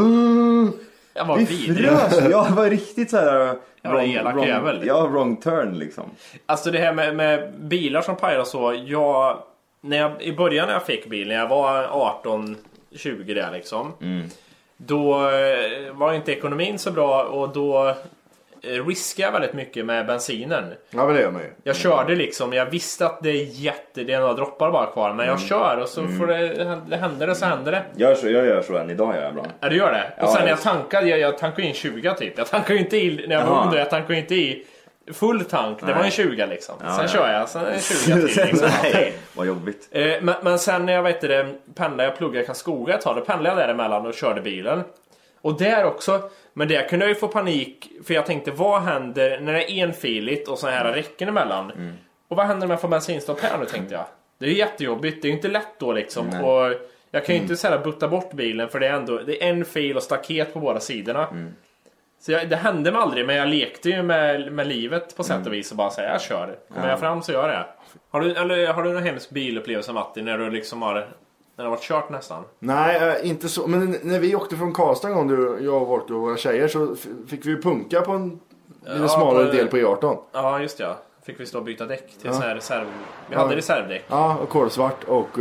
[1.14, 1.88] Jag var Vi vidrig.
[1.90, 2.20] frös!
[2.32, 3.56] Ja, det var riktigt så här...
[3.84, 4.82] Jävla elak jävel.
[4.86, 6.04] Ja, wrong turn liksom.
[6.46, 8.84] Alltså det här med, med bilar som pajar och så.
[8.86, 9.38] Jag,
[9.82, 11.88] när jag, I början när jag fick bil, när jag var
[12.94, 13.94] 18-20 där liksom.
[14.78, 17.96] Då eh, var inte ekonomin så bra och då
[18.64, 20.74] eh, riskade jag väldigt mycket med bensinen.
[20.90, 21.48] Ja, men det gör man ju.
[21.64, 25.14] Jag körde liksom, jag visste att det är jätte, det är några droppar bara kvar.
[25.14, 27.84] Men jag kör och så får det, det händer det så händer det.
[27.96, 29.50] Gör så, jag gör så än idag gör jag ibland.
[29.60, 30.14] Ja du gör det?
[30.18, 32.38] Ja, och sen när jag jag- tankade, jag, jag tankade in 20 typ.
[32.38, 34.66] Jag tankade ju inte i, när jag var ung då, jag tankade ju inte i
[35.14, 35.80] full tank.
[35.80, 35.96] Det Nej.
[35.96, 36.76] var en 20 liksom.
[36.84, 37.08] Ja, sen ja.
[37.08, 38.70] kör jag, sen en 20 till liksom.
[38.84, 39.88] Nej, vad jobbigt.
[39.92, 43.16] Eh, men, men sen när jag vet det, pendlade, jag pluggade i Karlskoga ett tag,
[43.16, 44.84] då pendlade jag däremellan och körde bilen.
[45.44, 49.40] Och där också, men där kunde jag ju få panik, för jag tänkte vad händer
[49.40, 51.72] när det är enfiligt och så här räcken emellan?
[52.28, 54.06] Och vad händer om jag får bensinstopp här nu tänkte jag.
[54.40, 56.28] Det är ju jättejobbigt, det är ju inte lätt då liksom.
[56.30, 56.44] Nej.
[56.44, 56.74] Och
[57.12, 59.50] jag kan ju inte så här butta bort bilen för det är ändå det är
[59.50, 61.28] en fil och staket på båda sidorna.
[62.20, 65.36] Så jag, det hände mig aldrig, men jag lekte ju med, med livet på sätt
[65.36, 65.48] Mm.
[65.48, 66.56] och vis och bara säga jag kör.
[66.68, 66.90] Kommer Ja.
[66.90, 67.66] jag fram så gör jag det.
[68.12, 71.08] Har du, eller, har du någon hemsk bilupplevelse Matti, när du liksom har,
[71.56, 72.44] när det varit kört nästan?
[72.60, 73.68] Nej, eh, inte så.
[73.68, 76.68] Men när vi åkte från Karlstad en gång, du, jag och Volker och våra tjejer,
[76.68, 76.96] så
[77.28, 78.30] fick vi ju punka på en
[78.84, 80.18] lite Ja, smalare på- del på E18.
[80.32, 80.84] Ja, just det.
[80.84, 80.98] ja.
[81.26, 82.34] Fick vi stå och byta däck till Ja.
[82.34, 82.86] sån här reserv...
[83.30, 83.40] Vi Ja.
[83.42, 84.04] hade reservdäck.
[84.08, 85.40] Ja, och kolsvart och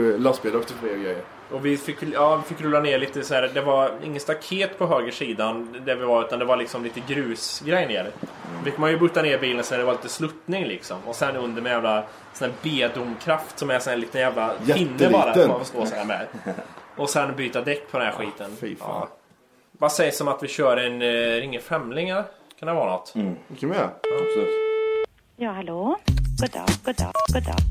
[0.75, 1.23] förbi och grejer.
[1.53, 3.51] Och vi fick, ja, vi fick rulla ner lite så här.
[3.55, 7.01] Det var ingen staket på höger sidan där vi var utan det var liksom lite
[7.09, 8.11] grusgrej ner.
[8.59, 10.99] Då fick man ju butta ner bilen så det var lite sluttning liksom.
[11.07, 15.11] Och sen under med jävla sån här B-domkraft som är sån här liten jävla pinne
[15.11, 16.27] bara som man får stå så här med.
[16.97, 18.51] Och sen byta däck på den här skiten.
[18.61, 18.89] Fy fan.
[18.89, 19.09] Ja.
[19.79, 22.25] Vad sägs om att vi kör en uh, ringer främlingar?
[22.59, 23.15] Kan det vara något?
[23.15, 23.37] Mm.
[23.49, 23.91] Det kan vi göra.
[24.21, 24.49] Absolut.
[25.37, 25.99] Ja, hallå?
[26.41, 27.63] God dag, god dag, god dag.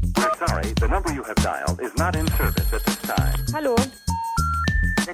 [0.47, 3.38] Sorry, the number you have dialed is not in service at this time.
[3.54, 3.76] Hallå?
[5.06, 5.12] Det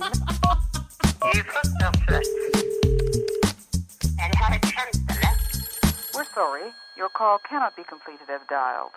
[1.38, 2.28] är fruktansvärt.
[4.24, 5.34] Är det här ett skämt eller?
[6.16, 6.68] We're sorry.
[7.00, 8.94] Your call cannot be completed as dialed.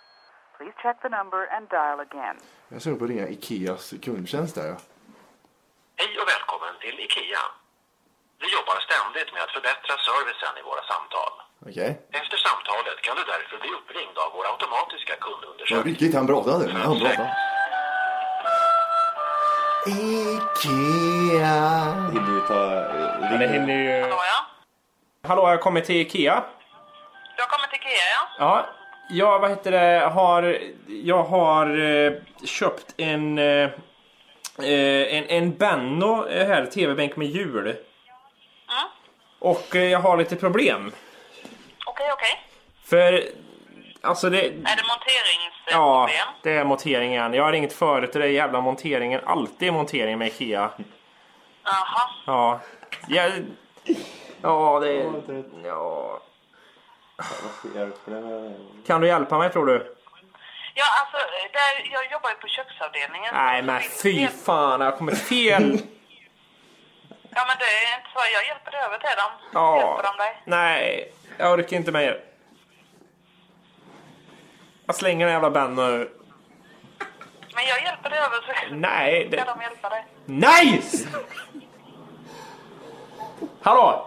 [0.56, 2.36] Please check the number and dial again.
[2.68, 4.76] Jag såg på att ringa Ikeas kundtjänst där.
[6.00, 7.44] Hej och välkommen till IKEA.
[8.42, 11.32] Vi jobbar ständigt med att förbättra servicen i våra samtal.
[11.66, 12.00] Okej.
[12.12, 15.92] Efter samtalet kan du därför bli uppringd av vår automatiska kundundersökning.
[15.92, 16.66] riktigt han pratade.
[16.66, 17.36] Men han pratade.
[19.86, 21.58] Ikea.
[22.12, 22.64] Hinner ju ta...
[23.30, 24.02] Ja, det hinner ju...
[24.02, 24.46] Hallå ja?
[25.28, 26.44] Hallå, jag har kommit till Ikea.
[27.36, 28.26] Du har kommit till Ikea ja?
[28.38, 28.66] Ja,
[29.10, 32.12] jag vad heter det, har, jag har eh,
[32.44, 33.44] köpt en, eh,
[34.58, 37.66] eh, en, en Benno eh, här, tv-bänk med hjul.
[37.66, 37.76] Mm.
[39.38, 40.92] Och eh, jag har lite problem.
[42.00, 42.42] Okej, okej.
[42.84, 43.24] För,
[44.08, 44.38] alltså det...
[44.46, 45.56] Är det monteringsproblem?
[45.66, 46.10] Ja,
[46.42, 47.34] det är monteringen.
[47.34, 49.20] Jag har ringt förut och det är jävla monteringen.
[49.24, 50.70] Alltid montering med Ikea.
[51.64, 52.10] Jaha.
[52.26, 52.60] Ja.
[53.08, 53.32] Jag,
[54.42, 55.12] ja, det...
[55.64, 56.20] Ja.
[58.86, 59.96] Kan du hjälpa mig tror du?
[60.74, 61.16] Ja, alltså,
[61.52, 63.34] där, jag jobbar ju på köksavdelningen.
[63.34, 65.78] Nej men fy fan, jag kommit fel.
[67.34, 68.20] Ja, men det är inte så.
[68.32, 69.30] Jag hjälper över till dem.
[69.54, 69.76] Ja.
[69.76, 70.42] Hjälper de dig?
[70.44, 72.24] Nej, jag orkar inte mer.
[74.86, 76.10] Jag slänger den jävla Benno nu.
[77.54, 78.36] Men jag hjälper dig över
[78.68, 80.04] så Nej, det- ska de hjälpa dig.
[80.24, 81.08] Nice!
[83.62, 84.06] Hallå?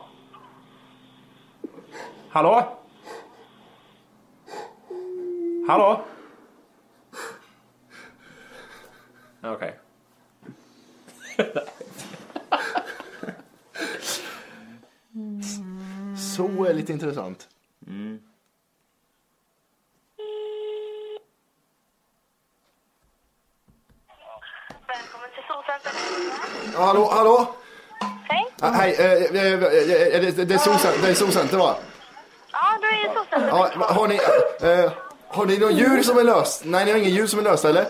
[2.30, 2.78] Hallå?
[5.68, 6.02] Hallå?
[9.44, 9.80] Okej.
[16.36, 17.48] Så är lite intressant.
[24.88, 25.92] Välkommen till Solcenter.
[26.74, 27.48] Ja, Hallå, hallå?
[28.30, 28.46] Hej.
[28.62, 31.76] Ah, hej, eh, eh, eh, eh, det, det är Solcenter, det är Solcenter va?
[32.52, 33.48] Ja, du är i Solcenter.
[33.48, 34.16] Ja, har ni,
[34.62, 34.92] eh,
[35.28, 36.66] har ni några djur som är löst?
[36.66, 37.86] Nej, ni har inga djur som är lösta eller?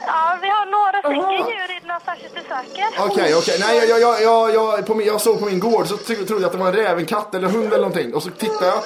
[0.00, 3.12] Ja, vi har några stycken djur något särskilt du söker.
[3.12, 3.56] Okej, okej.
[3.60, 6.42] Nej, jag, jag, jag, jag, på min, jag såg på min gård så tro- trodde
[6.42, 8.14] jag att det var en räv, en katt eller en hund eller någonting.
[8.14, 8.78] Och så tittade jag.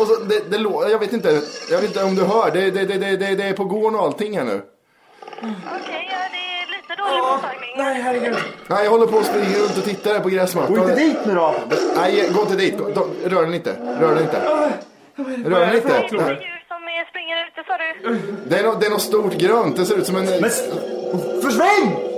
[0.00, 2.50] Och så, det, det, lå- jag vet inte, jag vet inte om du hör.
[2.50, 4.62] Det, det, det, det, det, det är på gården och allting här nu.
[5.38, 7.70] Okej, ja, det är lite dålig mottagning.
[7.76, 8.36] Nej, herregud.
[8.66, 10.74] Nej, jag håller på att springa runt och titta här på gräsmattan.
[10.74, 11.54] Gå inte dit nu då!
[11.96, 12.78] Nej, gå inte dit.
[12.78, 13.76] Gå- då- Rör den inte.
[14.00, 14.40] Rör den inte.
[15.50, 15.88] Rör den inte.
[15.88, 18.18] Det är djur som är, springer ute, sa du?
[18.50, 19.76] Det är, något, det är något stort grönt.
[19.76, 20.24] Det ser ut som en...
[20.24, 20.50] Men
[21.42, 22.11] försvinn!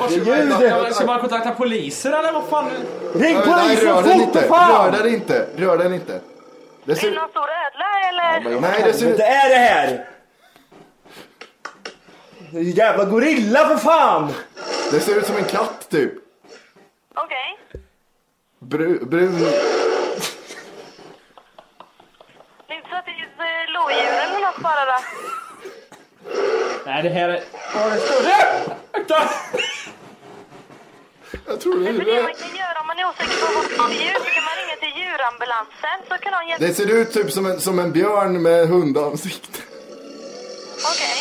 [0.00, 0.94] Herregud!
[0.94, 2.70] Ska man kontakta poliser eller vad fan?
[3.14, 4.42] Ring Nej, polisen rör den fort inte.
[4.42, 4.92] fan!
[4.92, 5.46] Rör den inte.
[5.56, 6.20] Rör den inte.
[6.84, 7.10] Det Är ser...
[7.10, 8.40] det någon stor ödla eller?
[8.60, 9.18] Nej, det ser ut...
[9.18, 10.08] Vad är det här?
[12.50, 14.32] Det är en jävla gorilla för fan!
[14.90, 16.12] Det ser ut som en katt typ.
[17.14, 17.58] Okej.
[18.58, 19.38] Bru, brun...
[19.38, 19.44] Det
[22.72, 23.20] är inte så att det är eh,
[23.72, 24.98] lodjur eller något bara då?
[26.86, 27.42] Nej, det här är...
[27.74, 28.34] Åh, det är större!
[28.92, 29.22] Akta!
[31.52, 33.96] Jag tror det Det är man kan göra om man är osäker på vad det
[33.96, 36.66] är djur så kan man ringa till djurambulansen så kan de hjälpa.
[36.66, 39.58] Det ser ut typ som en, som en björn med hundansikte.
[40.92, 41.20] Okej.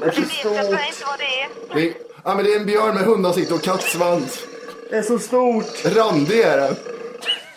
[0.00, 1.48] Det vet jag tyvärr inte vad det är.
[1.74, 4.38] Det är, ja, men det är en björn med hundansikte och kattsvans.
[4.90, 5.84] Det är så stort.
[5.84, 6.76] Randig är den.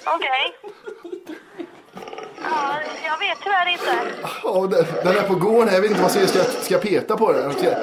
[0.05, 0.55] Okej.
[2.43, 3.97] Ja, jag vet tyvärr inte.
[4.43, 5.73] Ja, den, den är på gården.
[5.73, 7.53] Jag vet inte vad jag ska, ska peta på den.
[7.53, 7.75] Ska-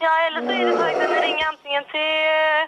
[0.00, 2.62] Ja, eller så är det så att ni ringer antingen till eh,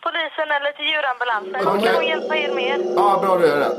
[0.00, 1.64] polisen eller till djurambulansen.
[1.64, 2.78] De kan nog hjälpa er mer.
[2.96, 3.72] Ja, bra du gör det.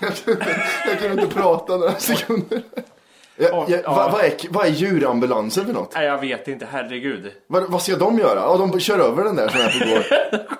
[0.00, 0.46] Jag kunde,
[0.86, 2.62] jag kunde inte prata några sekunder.
[3.36, 5.92] Ja, ja, vad, vad, är, vad är djurambulansen för något?
[5.94, 7.32] Nej, jag vet inte, herregud.
[7.46, 8.40] Vad, vad ska de göra?
[8.40, 9.78] Ja, de kör över den där som är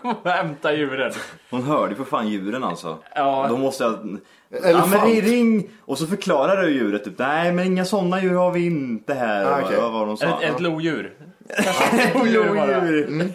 [0.04, 0.30] på går.
[0.30, 1.12] Hämta djuren.
[1.50, 2.98] Hon hörde ju för fan djuren alltså.
[3.14, 3.46] Ja.
[3.48, 4.18] Då måste jag...
[4.64, 4.92] Elefant.
[4.94, 5.70] Ja, men ring!
[5.80, 7.18] Och så förklarar du djuret typ.
[7.18, 9.44] Nej men inga sådana djur har vi inte här.
[9.46, 9.76] Ah, okej.
[9.80, 10.26] Vad var de sa?
[10.26, 11.14] Ett, ett lodjur.
[11.48, 13.28] Ett lodjur.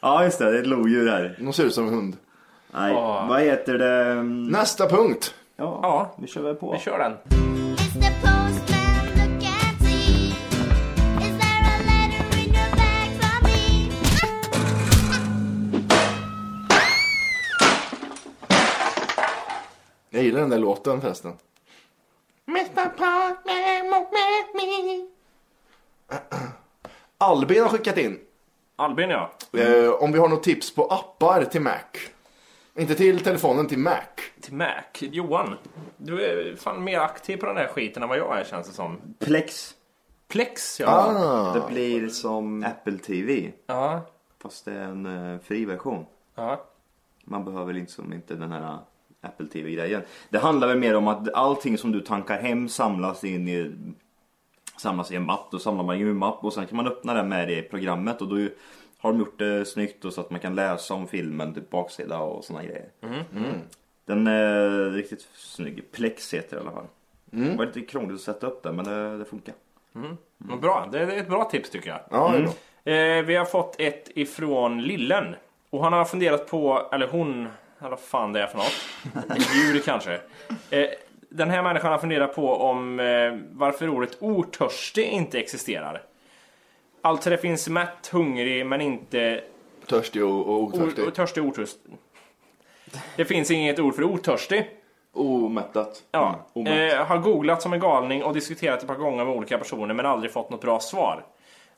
[0.00, 1.36] Ja just det, det är ett lodjur här.
[1.40, 2.16] De ser ut som en hund.
[2.74, 3.28] Nej, Åh.
[3.28, 4.22] vad heter det?
[4.58, 5.34] Nästa punkt.
[5.56, 6.72] Ja, Ja, vi kör väl på.
[6.72, 7.12] vi kör den.
[20.24, 21.32] Jag gillar den där låten förresten.
[27.18, 28.20] Albin har skickat in.
[28.76, 29.30] Albin ja.
[29.52, 31.80] Eh, om vi har något tips på appar till Mac.
[32.74, 34.00] Inte till telefonen, till Mac.
[34.40, 34.82] Till Mac.
[34.98, 35.54] Johan,
[35.96, 38.74] du är fan mer aktiv på den här skiten än vad jag är känns det
[38.74, 38.98] som.
[39.18, 39.74] Plex.
[40.28, 40.86] Plex ja.
[40.88, 41.54] Ah.
[41.54, 43.52] Det blir som Apple TV.
[43.66, 44.00] Ja.
[44.42, 46.06] Fast det är en eh, fri version.
[46.34, 46.64] ja.
[47.24, 48.78] Man behöver liksom inte den här
[49.24, 50.02] Apple TV-grejen.
[50.28, 53.72] Det handlar väl mer om att allting som du tankar hem samlas in i
[54.76, 55.50] samlas i en mapp.
[55.50, 58.22] Då samlar man ju en mapp och sen kan man öppna den med det programmet
[58.22, 58.48] och då
[58.98, 62.18] har de gjort det snyggt och så att man kan läsa om filmen, typ baksida
[62.18, 62.88] och såna grejer.
[64.06, 65.92] Den är riktigt snygg.
[65.92, 66.86] Plex heter det i alla fall.
[67.24, 69.54] Det var lite krångligt att sätta upp den men det, det funkar.
[70.38, 72.00] Men Bra, det är ett bra tips tycker jag.
[72.10, 72.92] Ja, bra.
[72.92, 75.34] Eh, vi har fått ett ifrån Lillen.
[75.70, 77.48] Och han har funderat på, eller hon,
[77.80, 78.72] eller vad fan det är för något.
[79.54, 80.20] Djur kanske.
[80.70, 80.86] Eh,
[81.28, 86.02] den här människan har funderat på om eh, varför ordet otörstig inte existerar.
[87.02, 89.40] Alltså det finns mätt, hungrig men inte
[89.86, 91.04] Törstig och, och otörstig.
[91.08, 91.92] o- törstig och otörstig.
[93.16, 94.70] Det finns inget ord för otörstig.
[95.12, 96.02] Omättat.
[96.10, 96.92] Ja, omätt.
[96.92, 100.06] eh, har googlat som en galning och diskuterat ett par gånger med olika personer men
[100.06, 101.24] aldrig fått något bra svar.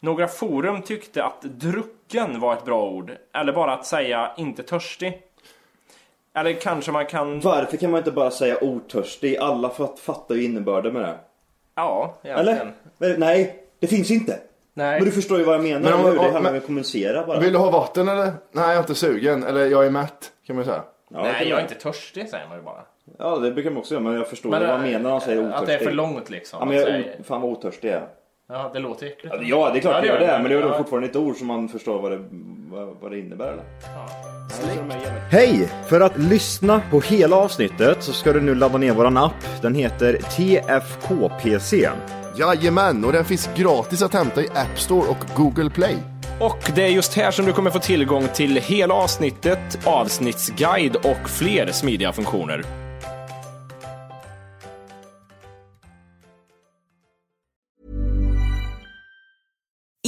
[0.00, 5.22] Några forum tyckte att drucken var ett bra ord, eller bara att säga inte törstig.
[6.36, 7.40] Eller kanske man kan...
[7.40, 9.36] Varför kan man inte bara säga otörstig?
[9.36, 11.14] Alla fatt, fattar ju innebörden med det.
[11.74, 12.72] Ja, egentligen.
[13.00, 13.18] Eller?
[13.18, 14.38] Nej, det finns inte.
[14.74, 14.98] Nej.
[15.00, 15.80] Men du förstår ju vad jag menar.
[15.80, 16.14] Men om- eller hur?
[16.18, 17.40] det om- handlar men- om att kommunicera bara.
[17.40, 18.24] Vill du ha vatten eller?
[18.24, 19.44] Nej, jag är inte sugen.
[19.44, 20.82] Eller jag är mätt, kan man ju säga.
[21.10, 22.82] Ja, det Nej, jag är man- inte törstig säger man ju bara.
[23.18, 24.04] Ja, det brukar man också göra.
[24.04, 25.58] Men jag förstår Men, vad man eh, menar när han säger otörstig.
[25.60, 26.58] Att det är för långt liksom.
[26.60, 28.06] Ja, men att jag säga- o- fan vad otörstig jag är.
[28.48, 29.34] Ja, det låter äckligt.
[29.42, 30.38] Ja, det är klart Ja, det gör det.
[30.42, 30.68] Men det är ja.
[30.68, 32.18] då fortfarande ett ord som man förstår vad det,
[32.70, 33.52] vad, vad det innebär.
[33.52, 33.64] Eller?
[35.30, 35.68] Hej!
[35.88, 39.62] För att lyssna på hela avsnittet så ska du nu ladda ner våran app.
[39.62, 41.90] Den heter TFKPC.
[42.38, 45.96] Jajamän, och den finns gratis att hämta i App Store och Google Play.
[46.40, 51.30] Och det är just här som du kommer få tillgång till hela avsnittet, avsnittsguide och
[51.30, 52.85] fler smidiga funktioner.